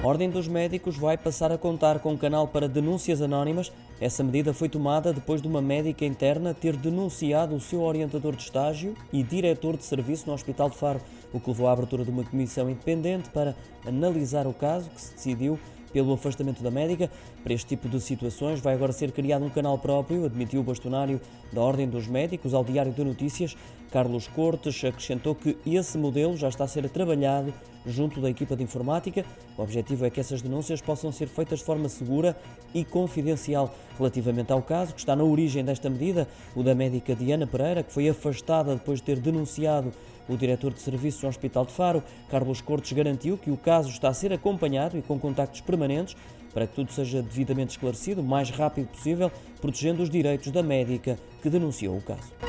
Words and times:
A 0.00 0.06
Ordem 0.06 0.30
dos 0.30 0.46
Médicos 0.46 0.96
vai 0.96 1.18
passar 1.18 1.50
a 1.50 1.58
contar 1.58 1.98
com 1.98 2.12
um 2.12 2.16
canal 2.16 2.46
para 2.46 2.68
denúncias 2.68 3.20
anónimas. 3.20 3.72
Essa 4.00 4.22
medida 4.22 4.54
foi 4.54 4.68
tomada 4.68 5.12
depois 5.12 5.42
de 5.42 5.48
uma 5.48 5.60
médica 5.60 6.04
interna 6.04 6.54
ter 6.54 6.76
denunciado 6.76 7.56
o 7.56 7.60
seu 7.60 7.82
orientador 7.82 8.36
de 8.36 8.44
estágio 8.44 8.94
e 9.12 9.24
diretor 9.24 9.76
de 9.76 9.82
serviço 9.82 10.28
no 10.28 10.34
Hospital 10.34 10.70
de 10.70 10.76
Faro, 10.76 11.00
o 11.32 11.40
que 11.40 11.50
levou 11.50 11.66
à 11.66 11.72
abertura 11.72 12.04
de 12.04 12.10
uma 12.10 12.22
comissão 12.22 12.70
independente 12.70 13.28
para 13.30 13.56
analisar 13.84 14.46
o 14.46 14.54
caso, 14.54 14.88
que 14.88 15.00
se 15.00 15.14
decidiu 15.14 15.58
pelo 15.92 16.12
afastamento 16.12 16.62
da 16.62 16.70
médica. 16.70 17.10
Para 17.42 17.52
este 17.52 17.66
tipo 17.66 17.88
de 17.88 18.00
situações 18.00 18.60
vai 18.60 18.74
agora 18.74 18.92
ser 18.92 19.10
criado 19.10 19.44
um 19.44 19.50
canal 19.50 19.78
próprio, 19.78 20.24
admitiu 20.24 20.60
o 20.60 20.64
bastonário 20.64 21.20
da 21.52 21.60
Ordem 21.60 21.88
dos 21.88 22.06
Médicos 22.06 22.54
ao 22.54 22.62
Diário 22.62 22.92
de 22.92 23.02
Notícias. 23.02 23.56
Carlos 23.90 24.28
Cortes 24.28 24.84
acrescentou 24.84 25.34
que 25.34 25.56
esse 25.66 25.96
modelo 25.96 26.36
já 26.36 26.48
está 26.48 26.64
a 26.64 26.68
ser 26.68 26.88
trabalhado 26.90 27.52
junto 27.86 28.20
da 28.20 28.28
equipa 28.28 28.54
de 28.54 28.62
informática. 28.62 29.24
O 29.56 29.62
objetivo 29.62 30.04
é 30.04 30.10
que 30.10 30.20
essas 30.20 30.42
denúncias 30.42 30.80
possam 30.80 31.10
ser 31.10 31.26
feitas 31.26 31.60
de 31.60 31.64
forma 31.64 31.88
segura 31.88 32.36
e 32.74 32.84
confidencial. 32.84 33.74
Relativamente 33.96 34.52
ao 34.52 34.62
caso 34.62 34.92
que 34.92 35.00
está 35.00 35.16
na 35.16 35.24
origem 35.24 35.64
desta 35.64 35.88
medida, 35.88 36.28
o 36.54 36.62
da 36.62 36.74
médica 36.74 37.14
Diana 37.14 37.46
Pereira, 37.46 37.82
que 37.82 37.92
foi 37.92 38.08
afastada 38.08 38.74
depois 38.74 38.98
de 38.98 39.06
ter 39.06 39.18
denunciado 39.18 39.92
o 40.28 40.36
diretor 40.36 40.74
de 40.74 40.80
serviços 40.80 41.22
do 41.22 41.28
Hospital 41.28 41.64
de 41.64 41.72
Faro, 41.72 42.02
Carlos 42.28 42.60
Cortes, 42.60 42.92
garantiu 42.92 43.38
que 43.38 43.50
o 43.50 43.56
caso 43.56 43.88
está 43.88 44.08
a 44.08 44.14
ser 44.14 44.32
acompanhado 44.32 44.98
e 44.98 45.02
com 45.02 45.18
contactos 45.18 45.62
permanentes 45.62 46.14
para 46.52 46.66
que 46.66 46.74
tudo 46.74 46.92
seja 46.92 47.22
devidamente 47.22 47.70
esclarecido 47.70 48.20
o 48.20 48.24
mais 48.24 48.50
rápido 48.50 48.88
possível, 48.88 49.30
protegendo 49.60 50.02
os 50.02 50.10
direitos 50.10 50.50
da 50.50 50.62
médica 50.62 51.18
que 51.42 51.48
denunciou 51.48 51.96
o 51.96 52.02
caso. 52.02 52.47